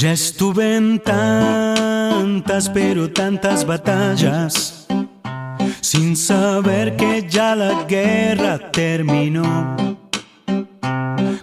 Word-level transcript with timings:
Ya 0.00 0.12
estuve 0.12 0.76
en 0.76 1.00
tantas, 1.00 2.70
pero 2.70 3.10
tantas 3.10 3.66
batallas, 3.66 4.86
sin 5.80 6.16
saber 6.16 6.94
que 6.94 7.26
ya 7.28 7.56
la 7.56 7.82
guerra 7.82 8.70
terminó. 8.70 9.76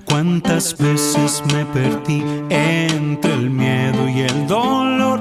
Cuántas 0.05 0.77
veces 0.77 1.43
me 1.53 1.65
perdí 1.65 2.23
entre 2.49 3.33
el 3.33 3.49
miedo 3.49 4.07
y 4.07 4.21
el 4.21 4.47
dolor, 4.47 5.19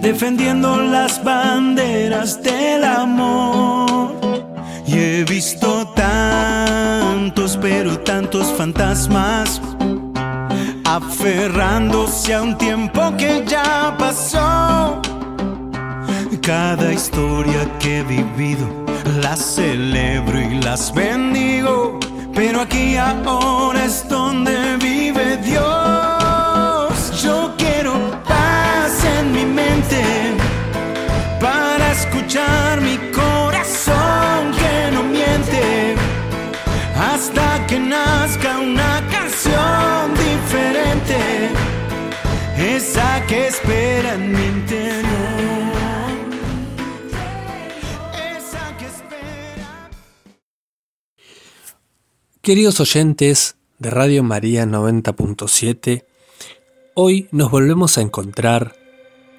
defendiendo 0.00 0.78
las 0.78 1.22
banderas 1.22 2.42
del 2.42 2.84
amor. 2.84 4.14
Y 4.86 4.94
he 4.96 5.24
visto 5.24 5.92
tantos, 5.94 7.58
pero 7.60 8.00
tantos 8.00 8.46
fantasmas 8.54 9.60
aferrándose 10.86 12.32
a 12.34 12.42
un 12.42 12.56
tiempo 12.56 13.12
que 13.18 13.44
ya 13.46 13.94
pasó. 13.98 15.02
Cada 16.42 16.92
historia 16.92 17.60
que 17.80 17.98
he 17.98 18.02
vivido 18.04 18.66
las 19.20 19.40
celebro 19.56 20.40
y 20.40 20.62
las 20.62 20.94
bendigo, 20.94 21.98
pero 22.32 22.60
aquí 22.60 22.96
ahora 22.96 23.84
es 23.84 24.08
donde 24.08 24.76
vive 24.76 24.95
Queridos 52.46 52.78
oyentes 52.78 53.56
de 53.80 53.90
Radio 53.90 54.22
María 54.22 54.64
90.7, 54.66 56.04
hoy 56.94 57.26
nos 57.32 57.50
volvemos 57.50 57.98
a 57.98 58.02
encontrar, 58.02 58.76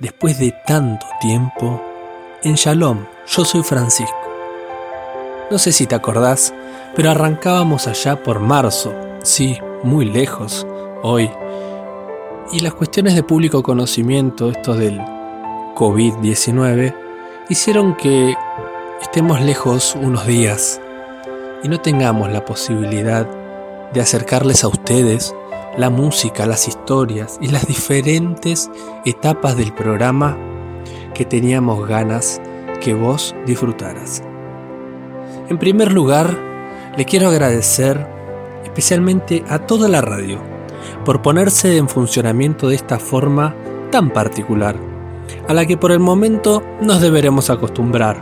después 0.02 0.38
de 0.40 0.54
tanto 0.68 1.06
tiempo, 1.22 1.82
en 2.44 2.56
Shalom. 2.56 3.06
Yo 3.26 3.46
soy 3.46 3.64
Francisco. 3.64 4.14
No 5.50 5.58
sé 5.58 5.72
si 5.72 5.88
te 5.88 5.96
acordás, 5.96 6.54
pero 6.98 7.10
arrancábamos 7.10 7.88
allá 7.88 8.22
por 8.24 8.42
marzo, 8.42 8.94
sí, 9.24 9.58
muy 9.84 10.04
lejos, 10.04 10.68
hoy. 11.02 11.32
Y 12.52 12.60
las 12.60 12.74
cuestiones 12.74 13.16
de 13.16 13.24
público 13.24 13.64
conocimiento, 13.64 14.50
esto 14.50 14.74
del 14.74 15.00
COVID-19, 15.76 16.94
hicieron 17.48 17.96
que 17.96 18.36
estemos 19.02 19.40
lejos 19.40 19.96
unos 19.96 20.28
días 20.28 20.82
no 21.68 21.80
tengamos 21.80 22.32
la 22.32 22.46
posibilidad 22.46 23.28
de 23.94 24.02
acercarles 24.02 24.64
a 24.64 24.68
ustedes 24.68 25.36
la 25.78 25.90
música, 25.90 26.46
las 26.46 26.68
historias 26.68 27.38
y 27.42 27.48
las 27.48 27.68
diferentes 27.68 28.70
etapas 29.06 29.56
del 29.56 29.74
programa 29.74 30.38
que 31.14 31.26
teníamos 31.26 31.88
ganas 31.88 32.42
que 32.82 32.94
vos 32.94 33.36
disfrutaras. 33.46 34.24
En 35.50 35.58
primer 35.58 35.92
lugar, 35.94 36.38
le 36.98 37.06
quiero 37.06 37.30
agradecer 37.30 38.08
especialmente 38.64 39.44
a 39.48 39.60
toda 39.60 39.88
la 39.88 40.02
radio 40.02 40.40
por 41.06 41.22
ponerse 41.22 41.78
en 41.78 41.88
funcionamiento 41.88 42.70
de 42.70 42.76
esta 42.76 43.00
forma 43.00 43.56
tan 43.92 44.10
particular, 44.10 44.76
a 45.48 45.54
la 45.54 45.66
que 45.66 45.78
por 45.78 45.92
el 45.92 46.00
momento 46.00 46.64
nos 46.82 47.02
deberemos 47.02 47.50
acostumbrar. 47.50 48.22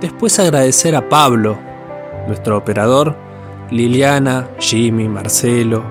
Después 0.00 0.38
agradecer 0.38 0.94
a 0.94 1.08
Pablo, 1.08 1.58
nuestro 2.28 2.56
operador, 2.58 3.16
Liliana, 3.70 4.48
Jimmy, 4.60 5.08
Marcelo 5.08 5.82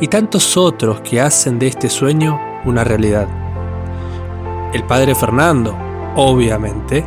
y 0.00 0.08
tantos 0.08 0.56
otros 0.56 1.00
que 1.00 1.20
hacen 1.20 1.58
de 1.58 1.66
este 1.66 1.90
sueño 1.90 2.40
una 2.64 2.84
realidad. 2.84 3.28
El 4.72 4.84
padre 4.84 5.14
Fernando, 5.14 5.76
obviamente, 6.16 7.04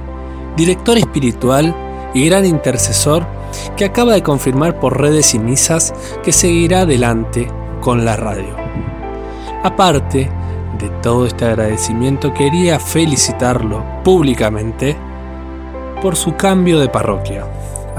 director 0.56 0.98
espiritual 0.98 1.76
y 2.14 2.28
gran 2.28 2.46
intercesor 2.46 3.26
que 3.76 3.86
acaba 3.86 4.14
de 4.14 4.24
confirmar 4.24 4.80
por 4.80 5.00
redes 5.00 5.34
y 5.34 5.40
misas 5.40 5.94
que 6.24 6.32
seguirá 6.32 6.82
adelante 6.82 7.48
con 7.82 8.06
la 8.06 8.16
radio. 8.16 8.56
Aparte 9.64 10.30
de 10.80 10.90
todo 11.02 11.26
este 11.26 11.46
agradecimiento, 11.46 12.34
quería 12.34 12.80
felicitarlo 12.80 13.84
públicamente 14.04 14.96
por 16.02 16.16
su 16.16 16.36
cambio 16.36 16.80
de 16.80 16.88
parroquia 16.88 17.46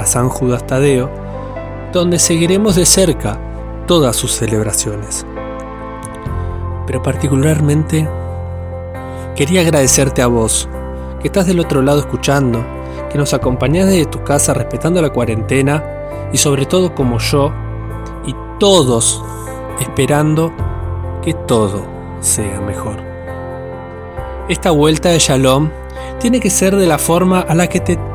a 0.00 0.06
San 0.06 0.31
Judas 0.31 0.66
Tadeo, 0.66 1.11
donde 1.93 2.19
seguiremos 2.19 2.75
de 2.75 2.87
cerca 2.87 3.38
todas 3.87 4.16
sus 4.16 4.33
celebraciones. 4.33 5.27
Pero 6.87 7.03
particularmente 7.03 8.09
quería 9.37 9.61
agradecerte 9.61 10.22
a 10.22 10.27
vos, 10.27 10.69
que 11.21 11.28
estás 11.28 11.47
del 11.47 11.61
otro 11.61 11.83
lado 11.83 12.00
escuchando, 12.00 12.65
que 13.12 13.19
nos 13.19 13.34
acompañás 13.34 13.88
desde 13.88 14.06
tu 14.06 14.25
casa 14.25 14.55
respetando 14.55 15.03
la 15.03 15.11
cuarentena 15.11 15.84
y 16.32 16.38
sobre 16.38 16.65
todo 16.65 16.94
como 16.94 17.19
yo 17.19 17.53
y 18.25 18.34
todos 18.59 19.22
esperando 19.81 20.50
que 21.22 21.34
todo 21.34 21.84
sea 22.21 22.61
mejor. 22.62 22.97
Esta 24.49 24.71
vuelta 24.71 25.11
de 25.11 25.19
Shalom 25.19 25.71
tiene 26.19 26.41
que 26.41 26.50
ser 26.50 26.75
de 26.75 26.87
la 26.87 26.99
forma 26.99 27.41
a 27.41 27.55
la 27.55 27.67
que 27.69 27.81
te 27.81 28.09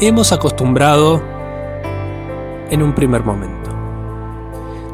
hemos 0.00 0.32
acostumbrado 0.32 1.22
en 2.70 2.82
un 2.82 2.94
primer 2.94 3.22
momento. 3.24 3.70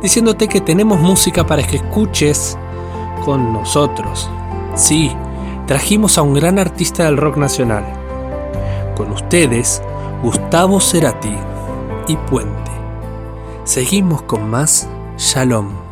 Diciéndote 0.02 0.48
que 0.48 0.60
tenemos 0.60 1.00
música 1.00 1.46
para 1.46 1.62
que 1.62 1.76
escuches 1.76 2.58
con 3.24 3.52
nosotros. 3.52 4.30
Sí, 4.74 5.12
trajimos 5.66 6.18
a 6.18 6.22
un 6.22 6.34
gran 6.34 6.58
artista 6.58 7.04
del 7.04 7.16
rock 7.16 7.36
nacional. 7.36 7.84
Con 8.96 9.12
ustedes, 9.12 9.82
Gustavo 10.22 10.80
Cerati 10.80 11.36
y 12.08 12.16
Puente. 12.16 12.70
Seguimos 13.64 14.22
con 14.22 14.48
más 14.48 14.88
Shalom. 15.16 15.85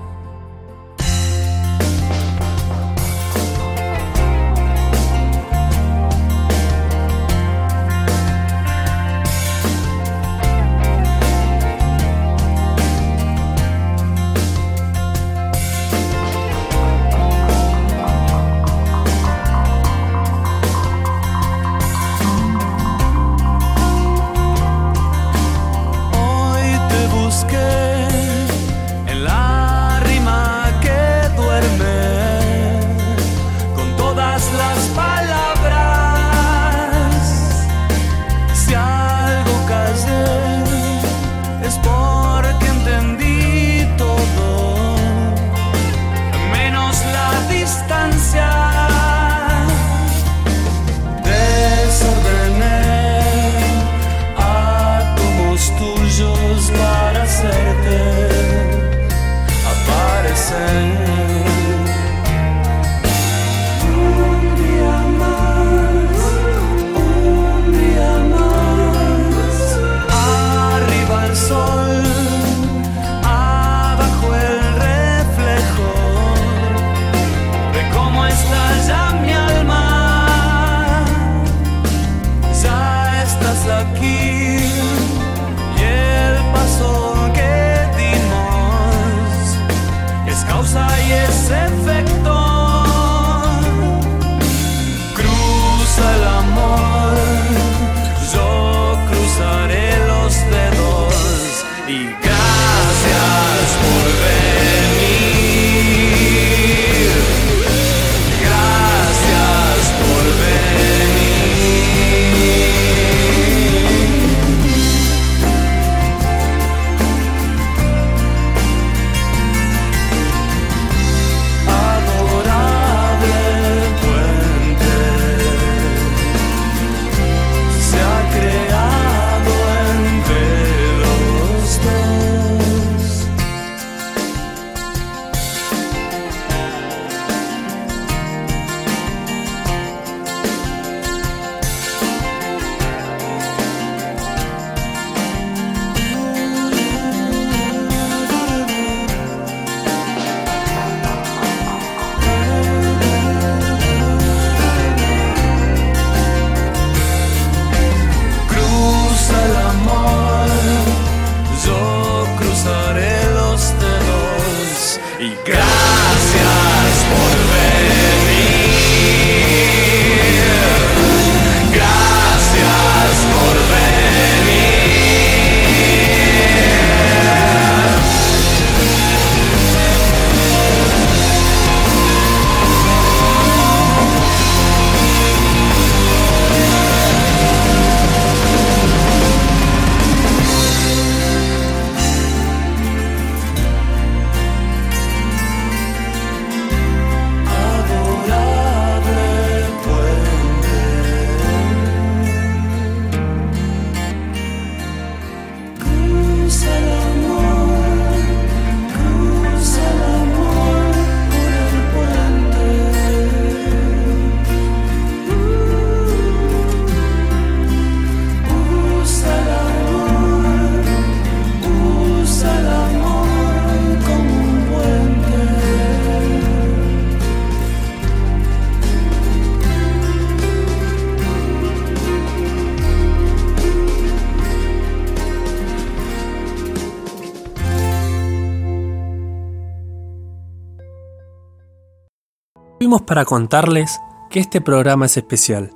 Para 243.02 243.24
contarles 243.24 244.00
que 244.30 244.38
este 244.38 244.60
programa 244.60 245.06
es 245.06 245.16
especial, 245.16 245.72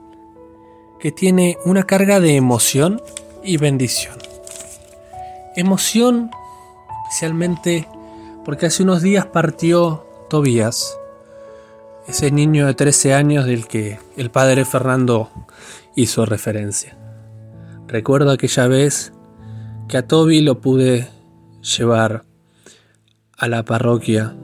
que 1.01 1.11
tiene 1.11 1.59
una 1.65 1.83
carga 1.83 2.21
de 2.21 2.37
emoción 2.37 3.03
y 3.43 3.57
bendición. 3.57 4.17
Emoción 5.57 6.31
especialmente 7.09 7.89
porque 8.45 8.67
hace 8.67 8.83
unos 8.83 9.03
días 9.03 9.27
partió 9.27 10.07
Tobías, 10.31 10.97
ese 12.07 12.31
niño 12.31 12.67
de 12.67 12.75
13 12.75 13.15
años 13.15 13.47
del 13.47 13.67
que 13.67 13.99
el 14.17 14.31
padre 14.31 14.65
Fernando 14.65 15.31
hizo 15.97 16.25
referencia. 16.25 16.97
Recuerdo 17.89 18.31
aquella 18.31 18.69
vez 18.69 19.13
que 19.89 19.97
a 19.97 20.07
Toby 20.07 20.41
lo 20.41 20.61
pude 20.61 21.09
llevar 21.77 22.25
a 23.37 23.49
la 23.49 23.65
parroquia, 23.65 24.37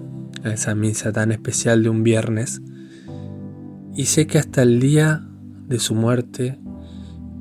a 0.45 0.53
esa 0.53 0.75
misa 0.75 1.13
tan 1.13 1.33
especial 1.33 1.83
de 1.83 1.89
un 1.89 2.03
viernes, 2.03 2.63
y 3.97 4.07
sé 4.07 4.27
que 4.27 4.39
hasta 4.39 4.63
el 4.63 4.81
día 4.81 5.27
de 5.69 5.79
su 5.79 5.95
muerte, 5.95 6.59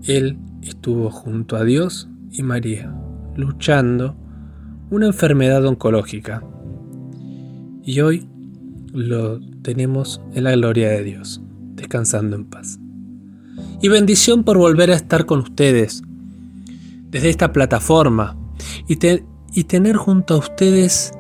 él 0.04 0.38
estuvo 0.62 1.10
junto 1.10 1.56
a 1.56 1.64
Dios 1.64 2.10
y 2.32 2.44
María, 2.44 2.94
luchando 3.36 4.16
una 4.90 5.08
enfermedad 5.08 5.66
oncológica. 5.66 6.44
Y 7.84 8.00
hoy 8.02 8.28
lo 8.94 9.40
tenemos 9.62 10.22
en 10.34 10.44
la 10.46 10.52
gloria 10.52 10.90
de 10.90 11.04
Dios, 11.04 11.42
descansando 11.76 12.36
en 12.36 12.46
paz. 12.46 12.80
Y 13.82 13.90
bendición 13.90 14.44
por 14.44 14.58
volver 14.58 14.92
a 14.92 14.96
estar 14.96 15.26
con 15.26 15.40
ustedes 15.40 16.04
desde 17.10 17.30
esta 17.30 17.52
plataforma 17.52 18.38
y, 18.88 18.98
y 19.54 19.64
tener 19.66 19.96
junto 19.96 20.36
a 20.36 20.38
ustedes, 20.38 21.12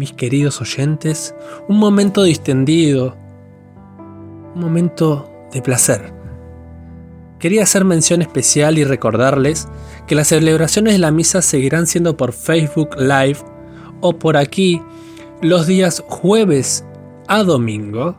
mis 0.00 0.14
queridos 0.14 0.62
oyentes, 0.62 1.34
un 1.68 1.76
momento 1.76 2.22
distendido, 2.22 3.14
un 4.54 4.62
momento 4.62 5.30
de 5.52 5.60
placer. 5.60 6.14
Quería 7.38 7.64
hacer 7.64 7.84
mención 7.84 8.22
especial 8.22 8.78
y 8.78 8.84
recordarles 8.84 9.68
que 10.06 10.14
las 10.14 10.28
celebraciones 10.28 10.94
de 10.94 11.00
la 11.00 11.10
misa 11.10 11.42
seguirán 11.42 11.86
siendo 11.86 12.16
por 12.16 12.32
Facebook 12.32 12.96
Live 12.98 13.40
o 14.00 14.18
por 14.18 14.38
aquí 14.38 14.80
los 15.42 15.66
días 15.66 16.02
jueves 16.08 16.82
a 17.28 17.42
domingo 17.42 18.16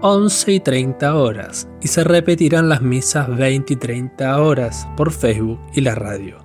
11 0.00 0.52
y 0.52 0.60
30 0.60 1.16
horas 1.16 1.68
y 1.80 1.88
se 1.88 2.04
repetirán 2.04 2.68
las 2.68 2.82
misas 2.82 3.36
20 3.36 3.72
y 3.72 3.76
30 3.76 4.40
horas 4.40 4.86
por 4.96 5.10
Facebook 5.10 5.58
y 5.72 5.80
la 5.80 5.96
radio. 5.96 6.38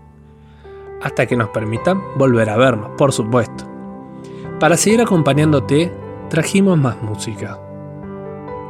Hasta 1.04 1.28
que 1.28 1.38
nos 1.38 1.50
permitan 1.50 2.02
volver 2.18 2.50
a 2.50 2.58
vernos, 2.58 2.90
por 2.98 3.14
supuesto. 3.14 3.79
Para 4.60 4.76
seguir 4.76 5.02
acompañándote, 5.02 5.90
trajimos 6.30 6.78
más 6.78 7.02
música. 7.02 7.58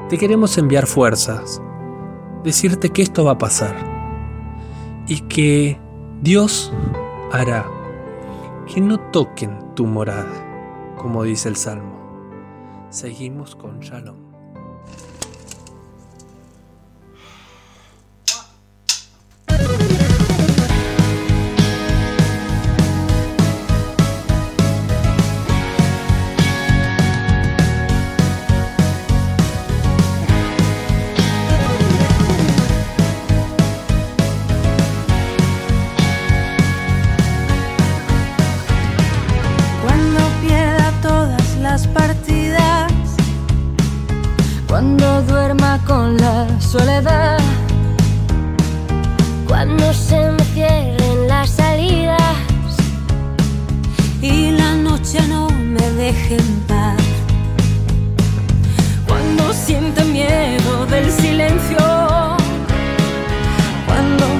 Te 0.07 0.19
queremos 0.19 0.55
enviar 0.59 0.85
fuerzas, 0.85 1.59
decirte 2.43 2.91
que 2.91 3.01
esto 3.01 3.25
va 3.25 3.31
a 3.31 3.37
pasar 3.39 3.75
y 5.07 5.21
que 5.21 5.79
Dios 6.21 6.71
hará 7.31 7.65
que 8.71 8.81
no 8.81 8.99
toquen 8.99 9.73
tu 9.73 9.87
morada, 9.87 10.93
como 10.95 11.23
dice 11.23 11.49
el 11.49 11.55
Salmo. 11.55 11.97
Seguimos 12.89 13.55
con 13.55 13.79
Shalom. 13.79 14.28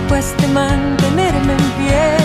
Cueste 0.09 0.47
mantenerme 0.47 1.53
en 1.53 1.71
pie. 1.77 2.18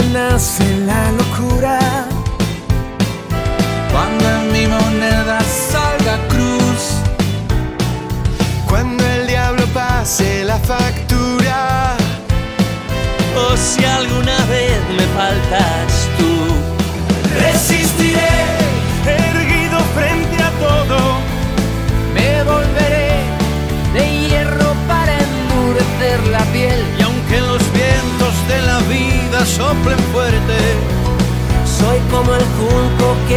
Amenace 0.00 0.64
la 0.86 1.12
locura, 1.12 1.78
cuando 3.92 4.24
en 4.28 4.52
mi 4.52 4.66
moneda 4.66 5.40
salga 5.40 6.16
cruz. 6.28 6.82
Cuando 8.68 9.04
el 9.04 9.26
diablo 9.26 9.64
pase 9.74 10.44
la 10.44 10.58
factura. 10.58 11.96
O 13.36 13.56
si 13.56 13.84
alguna 13.84 14.36
vez 14.46 14.80
me 14.96 15.06
faltas 15.16 15.99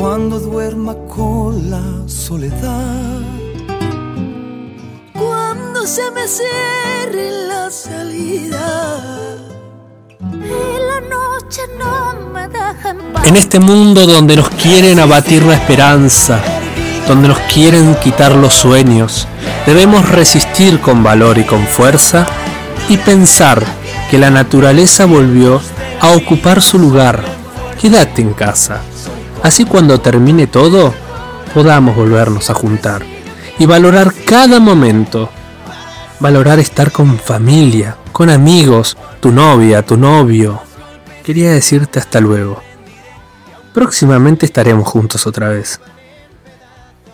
cuando 0.00 0.40
duerma 0.40 0.94
con 1.14 1.70
la 1.70 1.82
soledad. 2.06 3.20
Cuando 5.12 5.86
se 5.86 6.10
me 6.12 6.26
cierre 6.26 7.30
la 7.46 7.70
salida. 7.70 9.28
Y 10.18 10.78
la 10.88 11.00
noche 11.06 11.60
no 11.78 12.30
me 12.32 12.48
deja 12.48 12.90
en 12.90 13.12
paz. 13.12 13.26
En 13.26 13.36
este 13.36 13.60
mundo 13.60 14.06
donde 14.06 14.36
nos 14.36 14.48
quieren 14.48 14.98
abatir 15.00 15.42
la 15.42 15.56
esperanza, 15.56 16.40
donde 17.06 17.28
nos 17.28 17.38
quieren 17.40 17.94
quitar 18.02 18.34
los 18.34 18.54
sueños, 18.54 19.28
debemos 19.66 20.08
resistir 20.08 20.80
con 20.80 21.02
valor 21.02 21.36
y 21.36 21.44
con 21.44 21.66
fuerza 21.66 22.26
y 22.88 22.96
pensar 22.96 23.62
que 24.10 24.16
la 24.16 24.30
naturaleza 24.30 25.04
volvió 25.04 25.60
a 26.00 26.12
ocupar 26.12 26.62
su 26.62 26.78
lugar. 26.78 27.22
Quédate 27.78 28.22
en 28.22 28.32
casa. 28.32 28.80
Así 29.42 29.64
cuando 29.64 30.00
termine 30.00 30.46
todo, 30.46 30.94
podamos 31.54 31.96
volvernos 31.96 32.50
a 32.50 32.54
juntar 32.54 33.02
y 33.58 33.66
valorar 33.66 34.12
cada 34.26 34.60
momento. 34.60 35.30
Valorar 36.18 36.58
estar 36.58 36.92
con 36.92 37.18
familia, 37.18 37.96
con 38.12 38.28
amigos, 38.28 38.96
tu 39.20 39.32
novia, 39.32 39.82
tu 39.82 39.96
novio. 39.96 40.60
Quería 41.24 41.52
decirte 41.52 41.98
hasta 41.98 42.20
luego. 42.20 42.62
Próximamente 43.72 44.44
estaremos 44.44 44.86
juntos 44.86 45.26
otra 45.26 45.48
vez. 45.48 45.80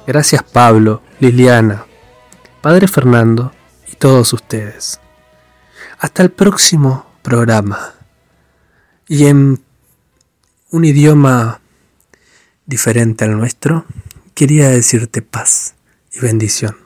Gracias 0.07 0.43
Pablo, 0.43 1.03
Liliana, 1.21 1.85
Padre 2.61 2.89
Fernando 2.89 3.53
y 3.87 3.95
todos 3.95 4.33
ustedes. 4.33 5.01
Hasta 5.99 6.23
el 6.23 6.31
próximo 6.31 7.07
programa. 7.23 7.93
Y 9.07 9.27
en 9.27 9.63
un 10.71 10.85
idioma 10.85 11.61
diferente 12.67 13.25
al 13.25 13.37
nuestro, 13.39 13.87
quería 14.35 14.69
decirte 14.69 15.23
paz 15.23 15.75
y 16.13 16.21
bendición. 16.21 16.77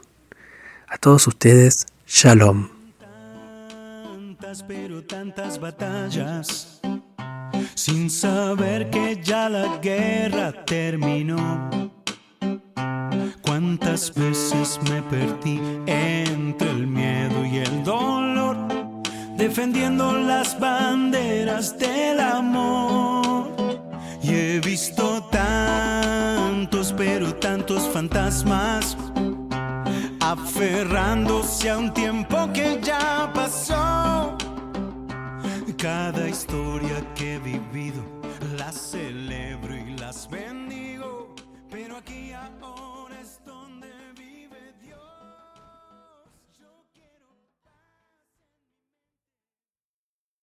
A 0.86 0.98
todos 0.98 1.26
ustedes, 1.26 1.86
shalom. 2.06 2.68
Tantas, 2.98 4.62
pero 4.64 5.02
tantas 5.04 5.58
batallas, 5.58 6.80
sin 7.74 8.10
saber 8.10 8.90
que 8.90 9.20
ya 9.22 9.48
la 9.48 9.78
guerra 9.78 10.64
terminó. 10.64 11.90
Cuántas 13.42 14.14
veces 14.14 14.78
me 14.90 15.02
perdí 15.02 15.60
entre 15.86 16.70
el 16.70 16.86
miedo 16.86 17.44
y 17.44 17.58
el 17.58 17.84
dolor, 17.84 18.56
defendiendo 19.36 20.12
las 20.12 20.58
banderas 20.58 21.78
del 21.78 22.20
amor. 22.20 23.50
Y 24.22 24.34
he 24.34 24.60
visto 24.60 25.24
tantos 25.30 25.69
fantasmas 28.00 28.96
aferrándose 30.20 31.68
a 31.68 31.76
un 31.76 31.92
tiempo 31.92 32.50
que 32.54 32.80
ya 32.82 33.30
pasó. 33.34 34.38
Cada 35.76 36.26
historia 36.26 36.96
que 37.14 37.34
he 37.34 37.38
vivido 37.40 38.02
las 38.56 38.74
celebro 38.92 39.76
y 39.76 39.98
las 39.98 40.30
bendigo, 40.30 41.34
pero 41.70 41.98
aquí 41.98 42.32
ahora. 42.32 42.99